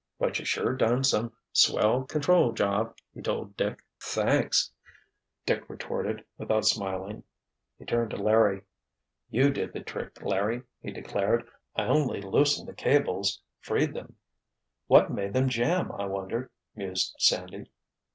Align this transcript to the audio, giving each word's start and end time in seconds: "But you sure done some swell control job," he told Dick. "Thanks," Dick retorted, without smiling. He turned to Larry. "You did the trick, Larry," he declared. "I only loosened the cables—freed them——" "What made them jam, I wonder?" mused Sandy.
"But 0.17 0.39
you 0.39 0.45
sure 0.45 0.75
done 0.75 1.03
some 1.03 1.31
swell 1.53 2.05
control 2.05 2.53
job," 2.53 2.97
he 3.13 3.21
told 3.21 3.55
Dick. 3.55 3.83
"Thanks," 3.99 4.71
Dick 5.45 5.69
retorted, 5.69 6.25
without 6.39 6.65
smiling. 6.65 7.23
He 7.77 7.85
turned 7.85 8.09
to 8.09 8.15
Larry. 8.17 8.63
"You 9.29 9.51
did 9.51 9.73
the 9.73 9.81
trick, 9.83 10.19
Larry," 10.23 10.63
he 10.81 10.91
declared. 10.91 11.47
"I 11.75 11.83
only 11.83 12.19
loosened 12.19 12.67
the 12.67 12.73
cables—freed 12.73 13.93
them——" 13.93 14.15
"What 14.87 15.11
made 15.11 15.33
them 15.33 15.49
jam, 15.49 15.91
I 15.91 16.05
wonder?" 16.07 16.49
mused 16.75 17.13
Sandy. 17.19 17.69